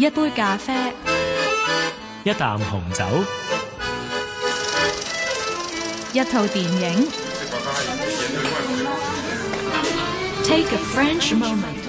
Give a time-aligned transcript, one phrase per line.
[0.00, 0.72] 一杯咖啡，
[2.24, 3.04] 一啖紅酒，
[6.14, 7.06] 一套電影。
[10.42, 11.82] Take a French moment。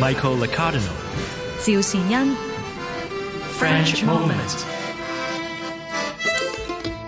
[0.00, 0.80] Michael Le Cardinal，。
[1.62, 2.36] 趙善恩。
[3.56, 4.64] French moment。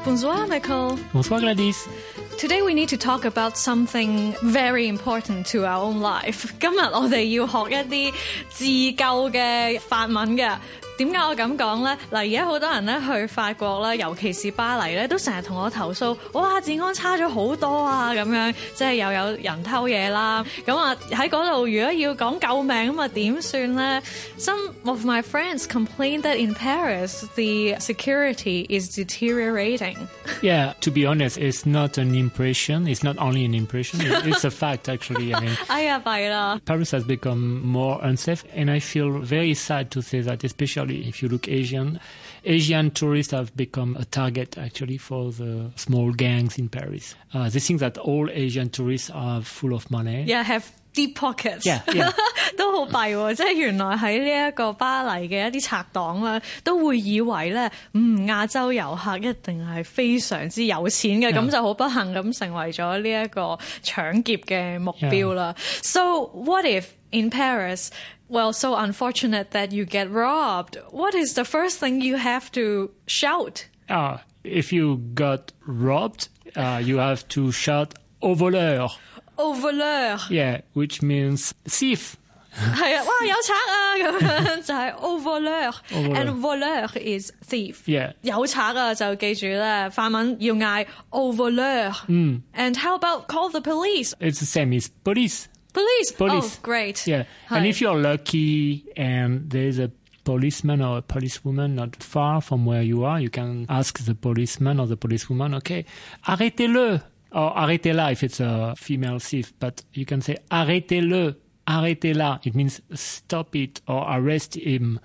[0.05, 0.99] Bonjour, Michael.
[1.13, 1.89] Bonsoir Gladys。
[2.38, 6.52] Today we need to talk about something very important to our own life.
[6.60, 8.14] 今日我哋要学一啲
[8.50, 8.66] 自
[8.98, 10.58] 救嘅法文嘅。
[10.98, 11.98] 点解我咁讲呢？
[12.12, 18.14] 嗱，而家好多人咧去法国啦，尤其是巴黎咧，都成日同我投诉，哇，治安差咗好多啊！
[18.14, 20.46] 咁样即系又有人偷嘢啦。
[20.66, 24.02] 咁啊喺嗰度，如果要讲救命咁啊点算呢
[24.38, 29.96] Some of my friends complain that in Paris the security is deteriorating.
[30.42, 32.86] Yeah, to be honest, it's not an impression.
[32.88, 34.02] It's not only an impression.
[34.02, 35.34] it- It's a fact, actually.
[35.34, 36.60] I mean, 哎呀，弊啦！
[36.66, 41.23] Paris has become more unsafe, and I feel very sad to say that, especially if
[41.23, 42.01] you look Asian.
[42.45, 47.15] Asian tourists have become a target actually for the small gangs in Paris.
[47.35, 50.25] Uh, they think that all Asian tourists are full of money.
[50.25, 51.62] Yeah, have deep pockets.
[51.66, 52.12] Yeah, yeah.
[52.58, 53.34] 都好弊喎！
[53.36, 61.50] 即系原来喺呢一个巴黎嘅一啲贼党咧，都会以为咧，嗯，亚洲游客一定系非常之有钱嘅，咁 Yeah.
[61.52, 63.42] 就好不幸咁成为咗呢一个
[63.84, 65.56] 抢劫嘅目标啦。
[65.82, 67.90] So what if in Paris?
[68.30, 70.78] Well, so unfortunate that you get robbed.
[70.92, 73.66] What is the first thing you have to shout?
[73.90, 77.90] Ah, if you got robbed, uh, you have to shout
[78.22, 78.90] au voleur.
[79.37, 82.15] Au voleur, yeah, which means thief。
[82.57, 87.85] 係啊，哇有賊啊咁樣就係 au voleur，and voleur is thief。
[87.85, 91.95] Yeah，有賊啊就記住咧，法文要嗌 uh, uh, au voleur。
[92.09, 92.43] 嗯。
[92.55, 92.83] And hmm.
[92.83, 94.15] how about call the police?
[94.21, 95.49] It's the same as police.
[95.75, 96.13] Police.
[96.17, 96.57] Police.
[96.57, 97.07] Oh, great.
[97.07, 97.25] Yeah.
[97.51, 99.91] And if you're lucky and there's a
[100.25, 104.81] policeman or a policewoman not far from where you are, you can ask the policeman
[104.81, 105.85] or the policewoman, okay,
[106.27, 107.03] arrêtez-le.
[107.37, 109.53] Or arrêtez-la if it's a female thief.
[109.61, 111.37] But you can say arrêtez-le.
[111.67, 112.39] Arrêtez-la.
[112.45, 114.99] It means stop it or arrest him.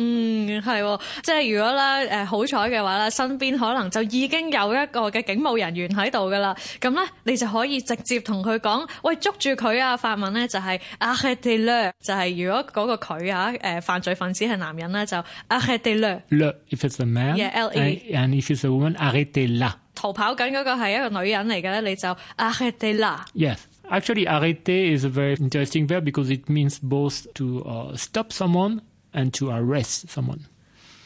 [0.00, 9.96] 嗯，係喎，即係如果咧誒好彩嘅話咧，身邊可能就已經有一個嘅警務人員喺度噶啦，咁咧你就可以直接同佢講，喂捉住佢啊！
[9.96, 15.16] 法文咧就係 arrêtez-le，就係如果嗰個佢啊誒犯罪分子係男人咧就
[15.48, 16.20] arrêtez-le。
[16.28, 17.36] Le if it's a man.
[17.36, 17.76] Yeah, L-E.
[18.12, 19.72] And, and if it's a woman, arrêtez-la.
[19.96, 23.18] 逃跑緊嗰個係一個女人嚟嘅咧，你就 arrêtez-la。
[23.34, 23.58] Yes.
[23.90, 28.82] Actually, arrêter is a very interesting verb because it means both to uh, stop someone
[29.14, 30.46] and to arrest someone.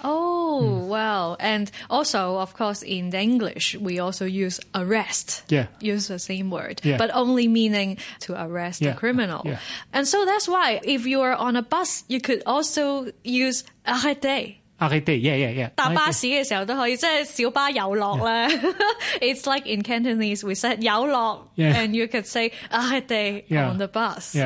[0.04, 5.44] Oh, well, and also, of course, in the English, we also use arrest.
[5.48, 5.66] Yeah.
[5.80, 6.98] Use the same word, Yeah.
[6.98, 9.42] but only meaning to arrest a criminal.
[9.44, 9.58] Yeah.
[9.92, 14.56] And so that's why if you are on a bus, you could also use arrêter.
[14.90, 15.70] Yeah, yeah, yeah.
[15.74, 18.48] 搭巴士嘅時候都可以，即係小巴有落咧。
[19.20, 23.70] It's like in Cantonese we said 有落 and you could say 啊 arrêter Yeah.
[23.72, 24.36] on the bus。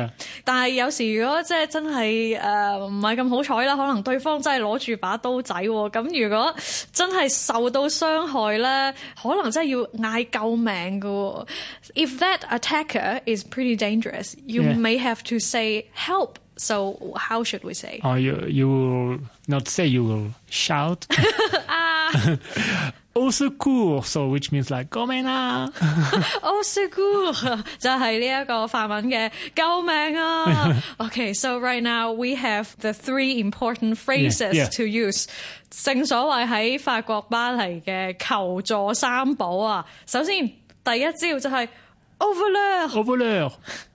[0.43, 6.55] 但係有時如果即係真係誒唔係咁好彩啦，可能對方真係攞住把刀仔喎，咁如果
[6.93, 11.47] 真係受到傷害咧，可能真係要嗌救命㗎喎。
[11.95, 16.35] If that attacker is pretty dangerous, you may have to say help.
[16.56, 18.00] So how should we say?
[18.04, 19.18] Or you, you will
[19.48, 21.06] not say, you will shout.
[23.14, 24.06] Au secours.
[24.06, 25.68] So, which means like, come là.
[26.42, 27.42] Oh, secours
[27.78, 30.74] 就系呢一个法文嘅救命啊！
[30.98, 34.76] Okay, so right now we have the three important phrases Yeah, yeah.
[34.76, 35.26] to use。
[35.70, 39.84] 正所谓喺法国巴黎嘅求助三宝啊！
[40.06, 40.46] 首先
[40.84, 41.68] 第一招就系
[42.18, 43.52] over Au voleur.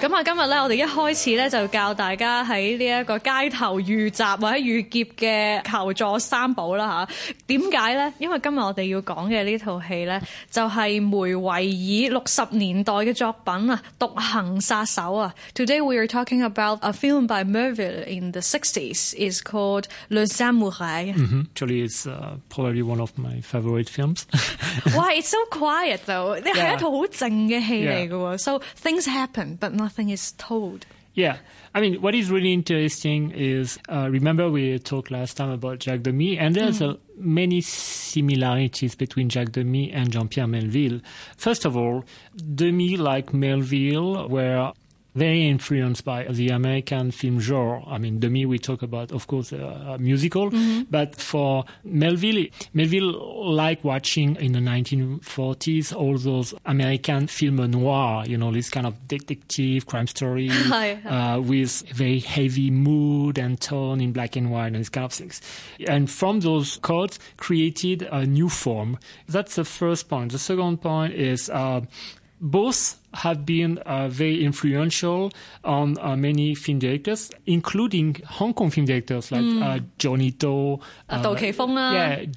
[0.00, 7.34] 咁啊，今日咧，我哋一開始咧就教大家喺呢一個街頭遇襲或者遇劫嘅求助三寶啦吓。
[7.48, 8.12] 點解咧？
[8.18, 10.22] 因為今日我哋要講嘅呢套戲咧，
[10.52, 15.34] 就係梅維爾六十年代嘅作品啊，《獨行殺手》啊。
[15.54, 19.14] Today we are talking about a film by Merville in the 60s.
[19.16, 21.12] It's called Le Samouraï.
[21.16, 21.46] Mhm.
[21.56, 24.22] Actually, it's uh, probably one of my favorite films.
[24.94, 26.36] Why it's so quiet though？
[26.38, 26.74] 呢係 Yeah.
[26.74, 28.38] 一套好靜嘅戲嚟嘅喎。
[28.38, 30.84] So things happen, but nothing is told.
[31.14, 31.38] Yeah.
[31.74, 36.02] I mean, what is really interesting is, uh, remember we talked last time about Jacques
[36.02, 41.00] Demy, and there's uh, many similarities between Jacques Demy and Jean-Pierre Melville.
[41.38, 42.04] First of all,
[42.36, 44.72] Demy, like Melville, were
[45.18, 47.82] very influenced by the American film genre.
[47.86, 50.50] I mean, Demy, we talk about, of course, uh, musical,
[50.90, 58.36] but for Melville, Melville liked watching in the 1940s all those American film noir, you
[58.36, 64.12] know, this kind of detective crime story uh, with very heavy mood and tone in
[64.12, 65.40] black and white and these kind of things.
[65.86, 68.98] And from those codes, created a new form.
[69.28, 70.32] That's the first point.
[70.32, 71.80] The second point is uh,
[72.40, 75.30] both have been uh, very influential
[75.64, 79.62] on uh, many film directors, including Hong Kong film directors like mm.
[79.62, 81.22] uh, Johnny To, uh,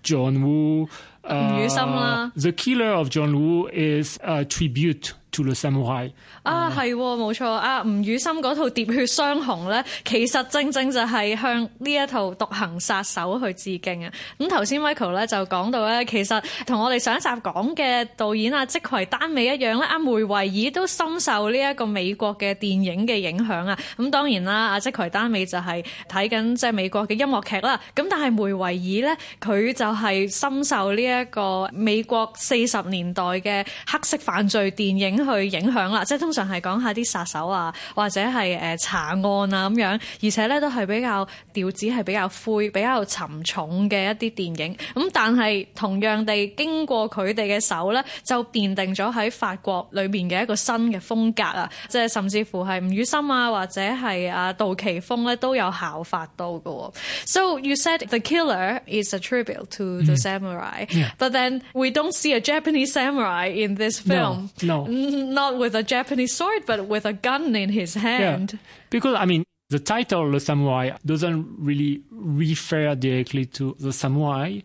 [0.02, 0.90] John Woo,
[1.24, 6.12] uh, the Killer of John Woo is a tribute to the samurai.
[6.44, 7.82] 啊，係喎冇錯啊！
[7.84, 14.12] 吳宇森嗰套《喋血雙雄》咧，其實正正就係向呢一套《獨行殺手》去致敬啊！
[14.40, 23.78] 咁頭先 Michael 咧就講到咧，其實同我哋上一集講嘅導演啊，即葵丹美一樣咧，阿梅維爾都深受呢一個美國嘅電影嘅影響啊！
[23.98, 27.80] 咁當然啦，阿即葵丹美就係睇緊即係美國嘅音樂劇啦。
[27.96, 39.16] 咁但係梅維爾咧，佢就係深受呢一個美國四十年代嘅黑色犯罪電影去影響啦，即係通常係講下啲殺手啊，或者係誒查案
[39.54, 44.76] 啊咁樣，而且咧都係比較調子係比較灰、比較沉重嘅一啲電影。
[44.96, 51.70] 咁但係同樣地，經過佢哋嘅手咧，就奠定咗喺法國裏面嘅一個新嘅風格啊！
[51.88, 56.94] 即係甚至乎係吳宇森啊，或者係啊杜琪峰咧都有效法到嘅喎。
[57.26, 60.86] So you said the killer is a tribute to the samurai,
[61.18, 64.50] but then we don't see a Japanese samurai in this film.
[64.62, 64.88] No, no.
[65.12, 68.54] Not with a Japanese sword, but with a gun in his hand.
[68.54, 68.60] Yeah.
[68.90, 74.60] Because, I mean, the title, The Samurai, doesn't really refer directly to the samurai,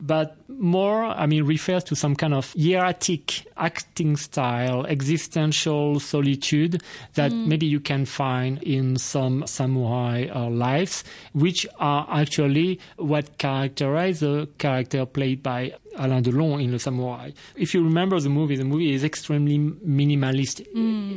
[0.00, 6.82] but more, I mean, refers to some kind of hieratic acting style, existential solitude
[7.14, 14.20] that maybe you can find in some samurai uh, lives, which are actually what characterize
[14.20, 17.32] the character played by Alain Delon in Le Samouraï.
[17.56, 20.66] If you remember the movie, the movie is extremely minimalist,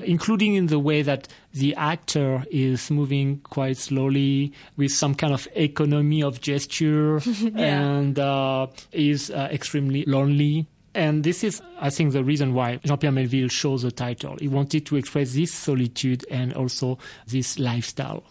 [0.03, 5.47] including in the way that the actor is moving quite slowly with some kind of
[5.55, 7.21] economy of gesture
[7.55, 10.67] and uh, is uh, extremely lonely.
[10.93, 14.35] And this is, I think, the reason why Jean-Pierre Melville chose the title.
[14.39, 16.97] He wanted to express this solitude and also
[17.27, 18.23] this lifestyle.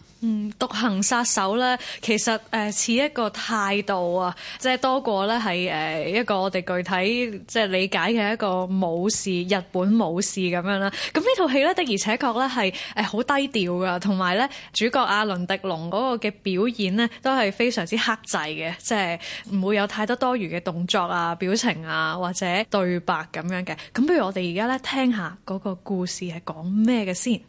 [0.58, 10.90] 獨行殺手咧，其實誒似一個態度啊，即係多過咧係誒一個我哋具體即係理解嘅一個武士、日本武士咁樣啦。
[11.12, 19.18] 咁呢套戲咧的而且確咧係誒好低調噶，同埋咧主角阿倫迪龍嗰個嘅表演咧都係非常之克制嘅，即係
[19.52, 23.76] 唔會有太多多餘嘅動作啊、表情啊或者對白咁樣嘅。
[23.94, 27.40] 咁不如我哋而家咧聽下嗰個故事係講咩嘅先。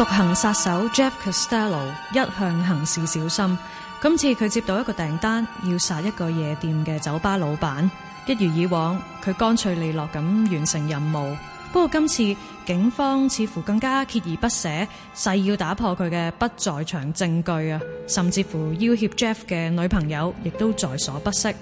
[0.00, 3.58] 獨行殺手 Jeff Costello 一向行事小心，
[4.00, 7.90] 今次佢接到一個訂單，要殺一個夜店嘅酒吧老闆。
[8.24, 11.36] 一如以往，佢乾脆利落咁完成任務。
[11.70, 17.80] 不過今次警方似乎更加锲而不捨，誓要打破佢嘅不在場證據啊！
[18.08, 21.54] 甚至乎要挟 Jeff 嘅女朋友，亦都在所不惜。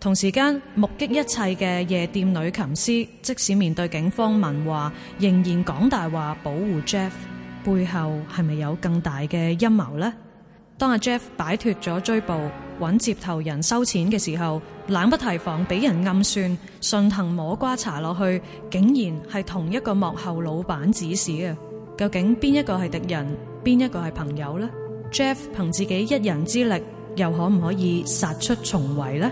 [0.00, 7.10] 同時間，目擊一切嘅夜店女琴師，即使面對警方問話，仍然講大話保護 Jeff。
[7.74, 10.12] 背后係咪有更大嘅陰謀呢？
[10.78, 12.32] 當阿 Jeff 擺脱咗追捕，
[12.80, 21.56] 揾接頭人收錢嘅時候，冷不提防俾人暗算，順藤摸瓜查落去，竟然係同一個幕後老闆指使啊！
[21.96, 24.70] 究竟邊一個係敵人，邊一個係朋友呢
[25.10, 26.80] Jeff 憑自己一人之力，
[27.16, 29.30] 又可唔可以殺出重圍呢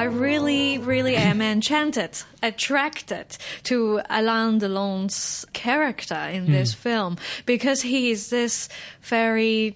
[0.00, 6.80] I really, really am enchanted, attracted to Alain Delon's character in this hmm.
[6.80, 8.70] film because he is this
[9.02, 9.74] very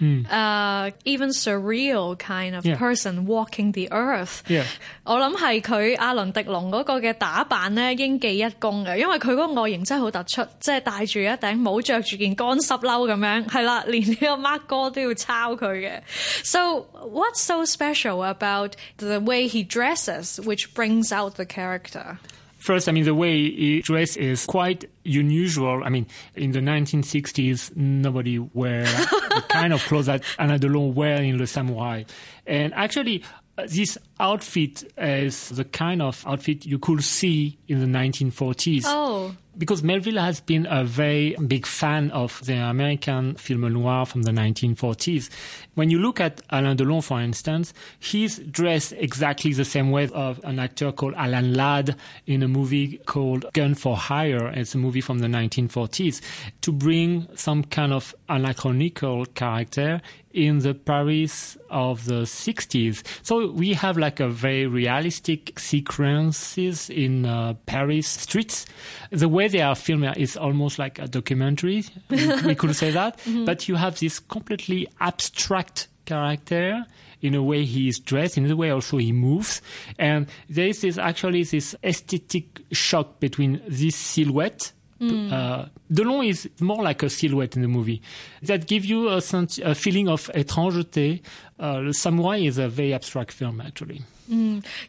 [0.00, 2.76] panther-like, uh, even surreal kind of Yeah.
[2.78, 4.40] person walking the earth.
[4.48, 4.64] Yeah.
[5.04, 16.00] 我谂系佢阿伦迪龙嗰个嘅打扮咧，应记一功嘅，因为佢嗰个外形真系好突出，即系戴住一顶帽，着住件干湿褛咁样，系啦，连呢个 Mark 哥都要抄佢嘅。
[16.44, 22.16] So what's so special about the way he dresses, which brings out the character?
[22.65, 25.83] First, I mean, the way he dress is quite unusual.
[25.83, 31.21] I mean, in the 1960s, nobody wear the kind of clothes that Alain Delon wear
[31.21, 32.09] in Le Samouraï.
[32.47, 33.23] And actually,
[33.55, 38.81] uh, this outfit is the kind of outfit you could see in the 1940s.
[38.87, 39.35] Oh.
[39.57, 44.31] Because Melville has been a very big fan of the American film noir from the
[44.31, 45.29] 1940s.
[45.75, 50.39] When you look at Alain Delon, for instance, he's dressed exactly the same way of
[50.43, 51.95] an actor called Alan Ladd
[52.25, 54.47] in a movie called Gun for Hire.
[54.47, 56.21] It's a movie from the 1940s
[56.61, 60.01] to bring some kind of anachronical character
[60.35, 63.03] in the Paris of the 60s.
[63.23, 68.65] So we have like a very realistic sequences in uh, Paris streets.
[69.11, 71.85] The way they are filmed is almost like a documentary.
[72.09, 73.19] we could say that.
[73.25, 73.45] Mm-hmm.
[73.45, 76.85] But you have this completely abstract character
[77.21, 79.61] in a way he is dressed, in the way also he moves.
[79.97, 86.82] And there is this, actually this aesthetic shock between this silhouette uh, Delon is more
[86.82, 88.02] like a silhouette in the movie
[88.42, 91.20] that give you a, sense, a feeling of étrangeté.
[91.58, 94.02] Uh, the Samurai is a very abstract film, actually.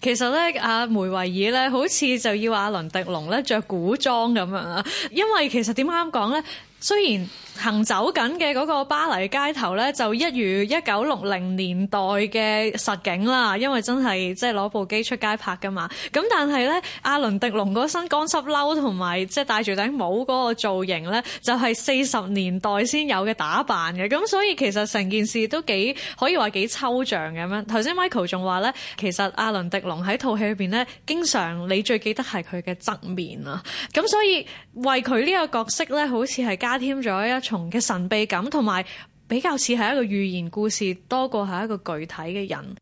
[0.02, 4.86] 其实咧，阿梅维尔咧，好似就要阿伦迪龙咧着古装咁样啊。
[5.10, 6.44] 因为其实点啱讲咧？
[6.81, 7.29] 雖然
[7.59, 15.89] 行走緊嘅嗰個巴黎街頭咧，就一如一九六零年代嘅實景啦，因為真係即係攞部機出街拍噶嘛。
[16.13, 24.07] 咁但係咧，阿倫迪龍嗰身乾濕褸同埋即係戴住頂帽嗰個造型咧，就係四十年代先有嘅打扮嘅。
[24.07, 27.65] 咁所以其實成件事都幾可以話幾抽象咁樣。
[27.65, 33.63] 頭先 Michael 仲話咧，其實阿倫迪龍喺套戲裏邊咧，經常你最記得係佢嘅側面啊。
[33.95, 38.85] 咁所以為佢呢個角色咧，好似係加添咗一重嘅神秘感，同埋
[39.29, 42.77] 比較似係一個寓言故事多過係一個具體嘅人。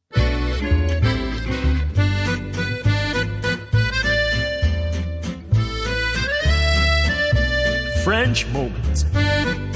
[8.03, 9.74] French moment.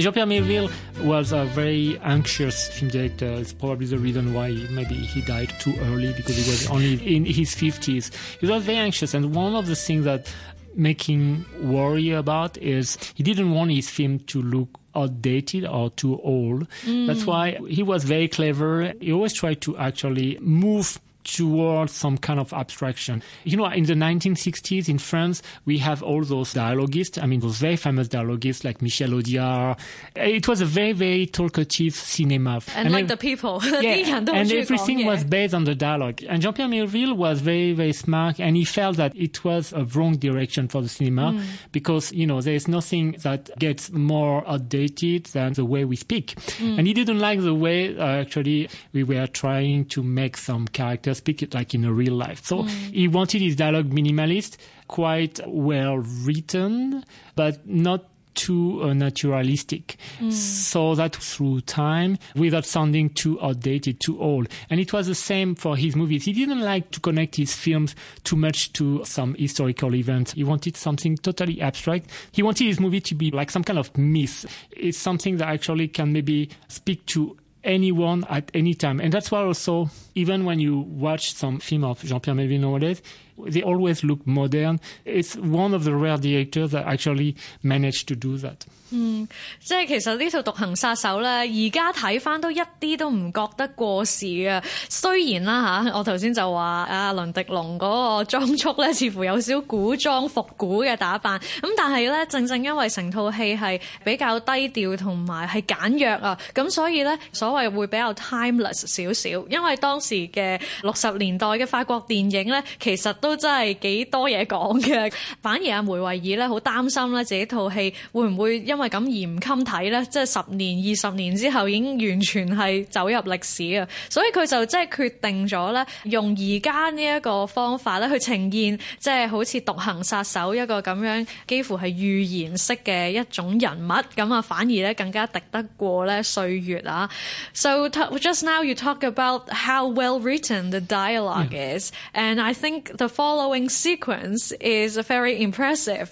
[0.00, 0.70] Jean-Pierre Melville
[1.02, 3.26] was a very anxious film director.
[3.26, 7.24] It's probably the reason why maybe he died too early because he was only in
[7.24, 8.12] his 50s.
[8.40, 9.14] He was very anxious.
[9.14, 10.26] And one of the things that
[10.74, 16.20] make him worry about is he didn't want his film to look outdated or too
[16.22, 16.68] old.
[16.82, 17.06] Mm.
[17.06, 18.92] That's why he was very clever.
[19.00, 23.22] He always tried to actually move towards some kind of abstraction.
[23.44, 27.18] You know, in the 1960s in France, we have all those dialogists.
[27.18, 29.78] I mean, those very famous dialogists like Michel Audiard.
[30.16, 32.60] Eh, it was a very, very talkative cinema.
[32.74, 33.62] And, and like the people.
[33.84, 34.18] Yeah.
[34.18, 35.06] and everything yeah.
[35.06, 36.22] was based on the dialogue.
[36.28, 40.16] And Jean-Pierre Melville was very, very smart and he felt that it was a wrong
[40.16, 41.44] direction for the cinema mm.
[41.72, 46.36] because, you know, there is nothing that gets more outdated than the way we speak.
[46.36, 46.78] Mm.
[46.78, 51.13] And he didn't like the way, uh, actually, we were trying to make some characters
[51.14, 52.44] speak it like in a real life.
[52.44, 54.56] So he wanted his dialogue minimalist,
[54.88, 57.04] quite well written,
[57.34, 58.04] but not
[58.34, 59.96] too uh, naturalistic.
[60.30, 64.48] So that through time, without sounding too outdated, too old.
[64.70, 66.24] And it was the same for his movies.
[66.24, 67.94] He didn't like to connect his films
[68.24, 70.32] too much to some historical events.
[70.32, 72.10] He wanted something totally abstract.
[72.32, 74.46] He wanted his movie to be like some kind of myth.
[74.72, 79.00] It's something that actually can maybe speak to anyone at any time.
[79.00, 83.02] And that's why also, even when you watch some film of Jean-Pierre Melville nowadays,
[83.37, 84.79] they always look modern.
[85.05, 88.65] It's one of the rare directors that actually managed to do that.
[88.91, 94.63] 即系其实呢套《独行杀手》咧，而家睇翻都一啲都唔觉得过时啊！
[94.89, 109.29] 虽然啦吓，我头先就话阿伦迪龙嗰个装束咧，似乎有少古装复古嘅打扮，咁但系咧，正正因为成套戏系比较低调同埋系简约啊，咁所以咧，所谓会比较 timeless 少少。
[109.51, 115.10] 因为当时嘅六十年代嘅法国电影咧，其实 都真係幾多嘢講嘅。
[115.40, 120.04] 反而阿梅維爾咧，好擔心咧自己套戲會唔會因為咁而唔襟睇咧？
[120.10, 123.88] 即係十年、二十年之後已經完全係走入歷史啊！
[124.10, 137.08] 所以佢就即係決定咗咧，用而家呢一個方法咧去呈現，即係好似獨行殺手一個咁樣幾乎係預言式嘅一種人物，咁啊反而咧更加敵得過咧歲月啊
[137.54, 143.08] ！So just now you talk about how well written the dialogue is, and I think the
[143.13, 146.09] following sequence is very impressive.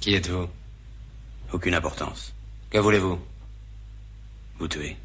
[0.00, 0.48] Qui êtes-vous
[1.52, 2.32] Aucune importance.
[2.70, 3.18] Que voulez-vous
[4.58, 4.96] Vous tuer.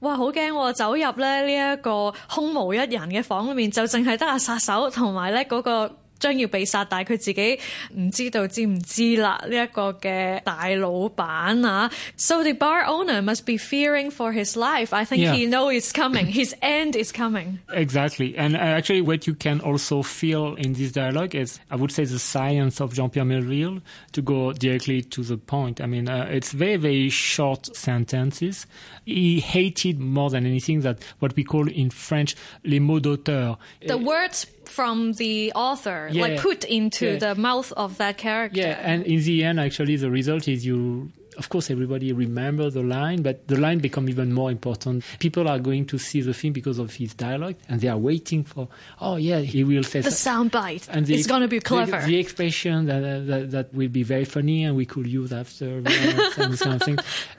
[0.00, 0.72] 哇，好惊喎！
[0.72, 7.60] 走入咧呢一个空无一人嘅房里面，就净系得阿杀手同埋咧嗰个 将要被杀，但系佢自己
[7.96, 9.40] 唔知道知唔知啦。
[9.48, 14.92] 呢、一个嘅大老板啊，so the bar owner must be fearing for his life.
[14.92, 15.34] I think Yeah.
[15.34, 16.26] he know it's coming.
[16.26, 17.60] His end is coming.
[17.72, 18.34] Exactly.
[18.36, 22.04] And uh, actually, what you can also feel in this dialogue is, I would say,
[22.04, 23.80] the science of Jean-Pierre Melville
[24.14, 25.80] to go directly to the point.
[25.80, 28.66] I mean, uh, it's very, very short sentences.
[29.06, 33.56] He hated more than anything that what we call in French les mots d'auteur.
[33.86, 36.21] The words from the author, Yeah.
[36.21, 37.17] like put into Yeah.
[37.17, 38.59] the mouth of that character.
[38.59, 41.11] Yeah, and in the end, actually, the result is you.
[41.35, 45.03] Of course, everybody remember the line, but the line become even more important.
[45.17, 48.43] People are going to see the film because of his dialogue, and they are waiting
[48.43, 48.67] for.
[49.01, 50.87] Oh, yeah, he will say the so- sound bite.
[50.91, 52.03] and the it's going to be the- clever.
[52.05, 55.77] The, expression that, uh, that that will be very funny, and we could use after
[55.77, 56.97] and this kind of thing.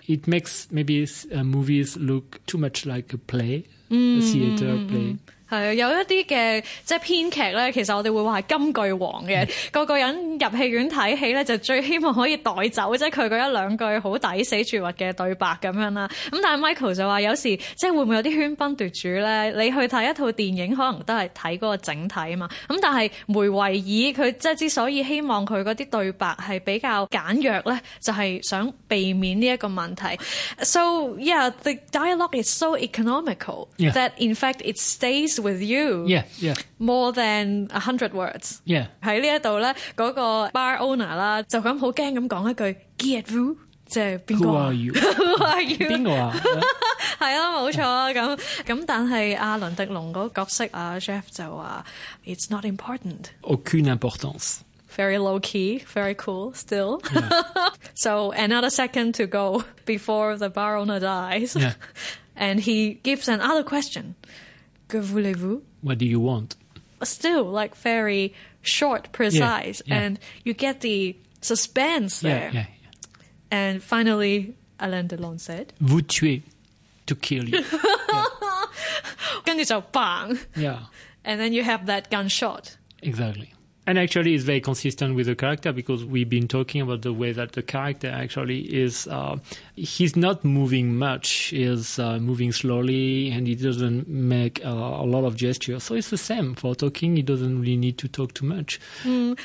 [0.08, 3.62] It makes maybe uh, movies look too much like a play,
[3.92, 5.18] a theater play.
[5.54, 16.08] 係啊，有一啲嘅即係編劇咧，其實我哋會話係金句王嘅，個個人入戲院睇戲咧就最希望可以帶走，即係佢嗰一兩句好抵死絕核嘅對白咁樣啦。
[16.30, 19.50] 咁但係 Michael 就話有時即係會唔會有啲喧賓奪主咧？
[19.52, 22.48] 你去睇一套電影，可能都係睇嗰個整體啊嘛。
[22.68, 23.72] 咁但係梅維爾
[24.28, 30.18] 佢即係之所以希望佢嗰啲對白係比較簡約咧，就係、想避免呢一個問題。
[30.62, 36.54] So yeah, the dialogue is so economical that in fact it stays with you, yeah.
[36.78, 38.58] More than a hundred words。
[38.64, 38.86] Yeah。
[39.02, 43.56] 喺呢一度咧，嗰個 bar owner 啦，就咁好驚咁講一句 Get you。
[43.86, 44.70] 即係邊個啊？
[44.72, 46.34] 邊個啊？
[47.20, 48.08] 係啊，冇錯啊！
[48.10, 51.84] 咁咁，但係阿倫迪龍嗰角色啊，Jef 就話
[52.24, 53.26] ：It's not important.
[53.42, 54.60] Aucune importance.
[54.96, 57.00] Very low key, very cool still.
[57.12, 57.42] Yeah.
[57.94, 61.54] so another second to go before the bar owner dies.
[61.54, 61.74] Yeah.
[62.36, 64.14] And he gives another question
[64.88, 65.62] que voulez-vous?
[65.82, 66.56] What do you want?
[67.02, 70.02] Still, like, very short, precise, yeah, yeah.
[70.02, 72.50] and you get the suspense there.
[72.52, 72.66] Yeah,
[73.50, 76.42] and finally, Alain Delon said, Vous tuez,
[77.06, 77.62] to kill you.
[80.56, 80.80] yeah.
[81.24, 82.76] And then you have that gunshot.
[83.02, 83.54] Exactly
[83.87, 87.31] And actually, it's very consistent with the character because we've been talking about the way
[87.31, 89.07] that the character actually is.
[89.07, 89.37] Uh,
[89.75, 91.29] he's not moving much.
[91.49, 95.81] He's uh, moving slowly, and he doesn't make uh, a lot of gestures.
[95.85, 97.15] So it's the same for talking.
[97.15, 98.79] He doesn't really need to talk too much.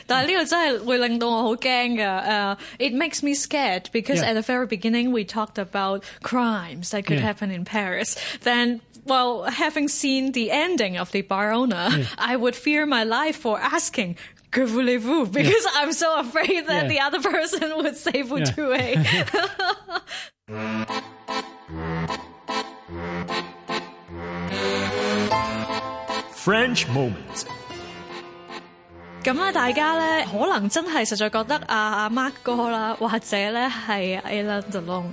[0.06, 2.28] 但系呢个真系会令到我好惊㗎。
[2.28, 4.32] Uh, it makes me scared because Yeah.
[4.32, 7.32] at the very beginning we talked about crimes that could Yeah.
[7.32, 8.14] happen in Paris.
[8.42, 11.88] Then, well, having seen the ending of the bar owner,
[12.18, 14.16] I would fear my life for asking.
[14.50, 15.26] Que voulez-vous?
[15.32, 16.88] Because I'm so afraid that Yeah.
[16.88, 18.52] the other person would say vous Yeah.
[18.54, 18.98] tuez.
[26.34, 27.46] French moment.
[29.24, 35.04] 咁咧，大家咧可能真系实在觉得阿阿 Mark 哥啦，或者咧系 Alain Delon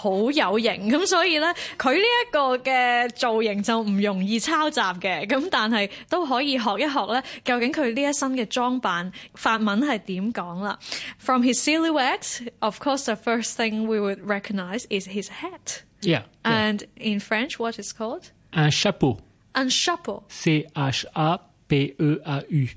[0.00, 1.46] 好有型，咁所以咧
[1.78, 10.78] 佢呢一個嘅造型就唔容易抄襲嘅，咁但係都可以學一學咧，究竟佢呢一身嘅裝扮法文係點講啦
[11.18, 16.22] ？From his silhouette, of course, the first thing we would recognize is his hat, Yeah.
[16.44, 16.68] yeah.
[16.70, 19.18] and in French, what is called Un chapeau.
[19.54, 20.22] un chapeau.
[20.28, 22.68] C H A P E A U.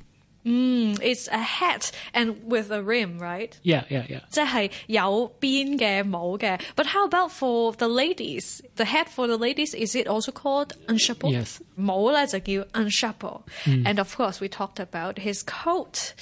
[0.44, 3.58] It's a hat and with a rim, right?
[3.62, 4.20] Yeah, yeah, yeah.
[4.30, 6.58] 即系有边嘅帽嘅。
[6.74, 8.62] But how about for the ladies?
[8.76, 11.30] The hat for the ladies is it also called un chapeau?
[11.30, 11.60] Yes.
[11.74, 13.42] 帽咧就叫 un chapeau.
[13.66, 16.14] And of course we talked about his coat.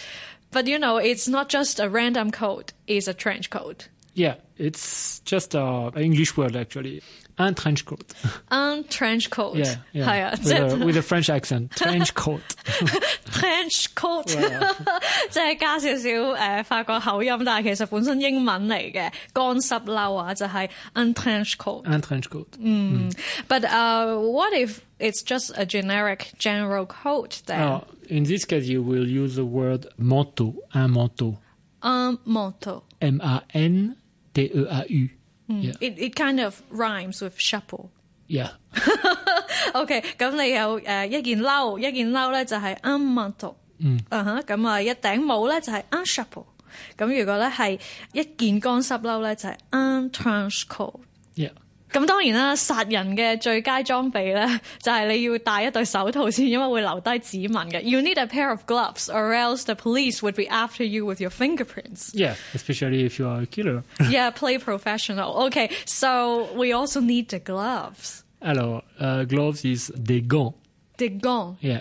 [0.50, 3.88] But you know, it's not just a random coat, it's a trench coat.
[4.14, 7.02] Yeah, it's just uh, an English word actually.
[7.40, 8.00] Un trench coat.
[8.50, 9.56] Un trench coat.
[9.58, 10.06] Yeah, yeah.
[10.06, 11.68] 系啊， with, 即 a, 系 with a French accent.
[11.76, 12.40] Trench coat.
[13.30, 14.24] trench coat，
[15.30, 21.82] 即系加少少诶法国口音，但系其实本身英文嚟嘅干湿褛啊，就系 un trench coat。
[21.84, 22.46] Un trench coat.
[23.48, 27.60] But uh, what if it's just a generic general coat then?
[27.60, 30.54] Uh, in this case, you will use the word manteau.
[30.72, 31.36] Un manteau.
[31.82, 32.82] Un manteau.
[33.02, 33.20] M
[35.59, 35.67] E.
[35.67, 35.77] Yeah.
[35.81, 37.89] It, it kind of rhymes with chapeau.
[38.27, 38.51] Yeah.
[39.73, 43.55] OK，咁你有誒、呃一件褸，一件褸咧就係 un manteau。
[43.79, 43.99] 嗯。
[44.09, 46.45] 啊哈，咁啊一頂帽咧就係 un chapeau。
[46.97, 47.79] 咁如果咧係
[48.13, 50.99] 一件乾濕褸咧就係 un trench coat。
[51.35, 51.51] Yeah.
[51.92, 57.80] 咁当然啦，杀人嘅最佳装备咧，就系你要戴一对手套先，因为会留低指纹嘅。
[57.80, 61.30] You need a pair of gloves, or else the police would be after you with your
[61.30, 62.10] fingerprints.
[62.12, 62.34] Yeah.
[62.54, 63.82] Especially if you are a killer.
[64.10, 65.46] yeah, play professional.
[65.46, 68.24] Okay, so we also need the gloves.
[68.42, 70.54] Alors, uh, gloves is des gants.
[70.98, 71.56] Des gants.
[71.62, 71.80] Yeah.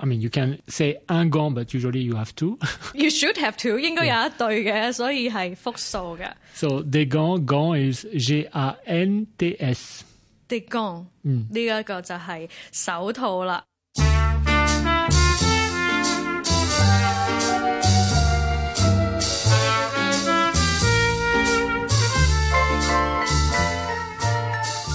[0.00, 2.58] I mean, you can say un gant, but usually you have two.
[2.92, 6.30] You should have two，应该有一对嘅，所以系复数嘅。
[6.54, 10.04] so des gants, gant is G-A-N-T-S.
[10.48, 13.64] 啲光，呢一个就系手套啦。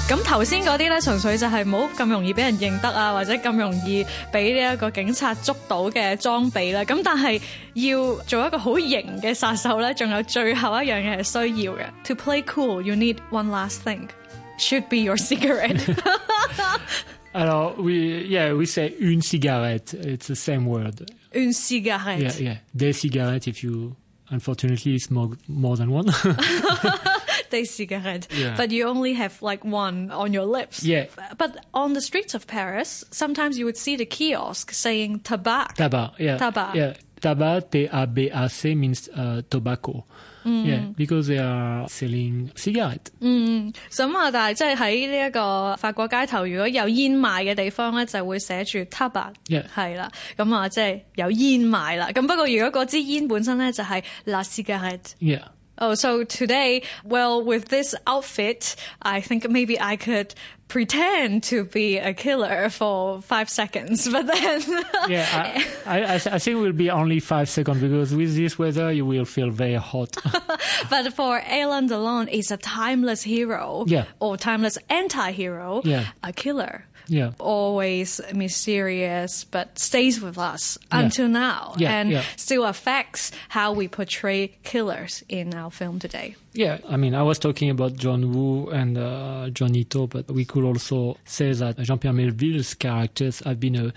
[0.08, 6.82] 咁頭先嗰啲咧，純粹就係冇咁容易俾人認得啊，或者咁容易俾呢一個警察捉到嘅裝備啦。
[6.84, 7.40] 咁但係
[7.74, 11.86] 要做一個好型嘅殺手咧，仲有最後一樣嘢係需要嘅。
[12.04, 14.08] To play cool, you need one last thing.
[14.58, 15.82] Should be your cigarette.
[17.34, 19.92] Alors, we, yeah, we say une cigarette.
[19.92, 21.04] It's the same word.
[21.34, 22.40] Une cigarette.
[22.40, 22.56] Yeah, yeah.
[22.74, 23.96] Des cigarettes, if you,
[24.30, 26.06] unfortunately, it's more, more than one.
[27.49, 28.27] Des cigarettes.
[28.31, 28.55] Yeah.
[28.57, 30.83] But you only have like one on your lips.
[30.83, 31.05] Yeah.
[31.37, 35.75] But on the streets of Paris, sometimes you would see the kiosk saying tabac.
[35.75, 36.37] Tabac, yeah.
[36.37, 36.75] Tabac.
[36.75, 36.93] Yeah.
[37.21, 40.03] Tabac, T-A-B-A-C means uh, tobacco.
[40.43, 43.11] Yeah, because they are selling cigarette.
[43.21, 49.65] 咁啊，但系即系喺呢一个法国街头，如果有烟卖嘅地方咧，就会写住 tabac， Yeah.
[49.75, 50.09] 系啦。
[50.35, 52.07] 咁啊，即系有烟卖啦。
[52.07, 55.11] 咁不过如果嗰支烟本身咧就系 la cigarette。
[55.19, 55.43] Yeah.
[55.78, 60.34] Oh, so today, well, with this outfit, I think maybe I could
[60.68, 64.62] pretend to be a killer for five seconds, but then,
[65.08, 65.26] Yeah,
[65.86, 69.04] I, I, I think it will be only five seconds because with this weather you
[69.06, 70.16] will feel very hot.
[70.90, 74.06] but for Alain Delon, is a timeless hero, Yeah.
[74.18, 76.06] or timeless anti-hero, Yeah.
[76.24, 76.84] a killer.
[77.08, 77.30] Yeah.
[77.38, 81.00] Always mysterious, but stays with us Yeah.
[81.00, 86.36] until now, Yeah, and still affects how we portray killers in our film today.
[86.52, 90.44] Yeah, I mean, I was talking about John Woo and uh, Johnny To, but we
[90.44, 93.92] could also say that Jean-Pierre Melville's characters have been a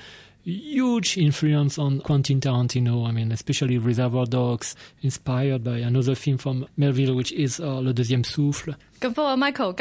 [0.49, 3.07] huge influence on Quentin Tarantino.
[3.07, 7.93] I mean, especially Reservoir Dogs, inspired by another film from Melville, which is uh, Le
[7.93, 8.75] Deuxième Souffle.
[8.99, 9.73] 咁不過 Michael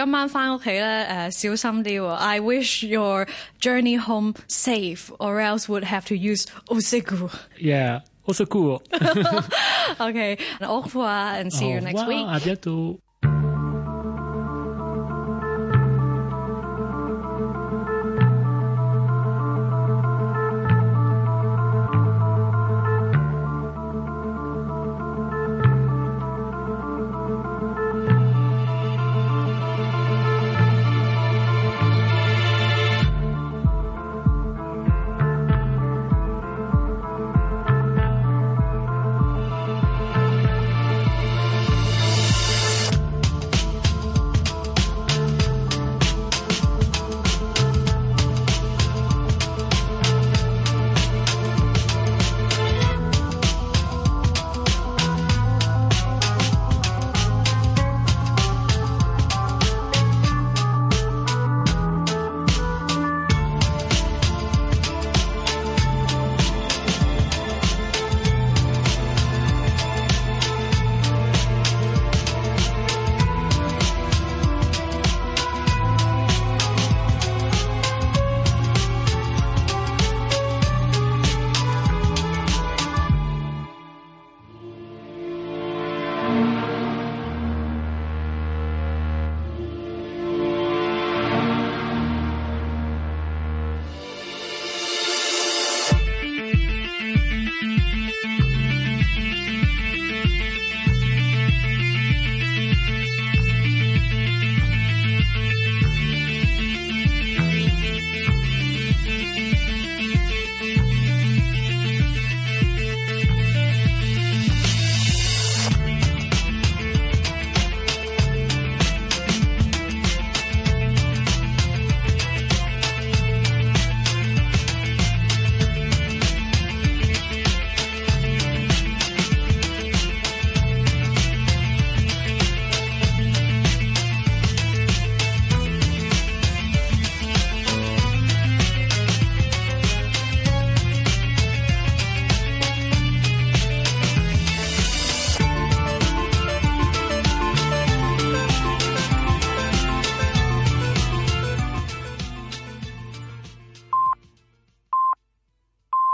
[2.40, 3.26] wish your
[3.61, 7.33] journey home safe or else would have to use au secours.
[7.59, 8.81] Yeah, au secours.
[10.00, 12.24] okay, au revoir and see you next week.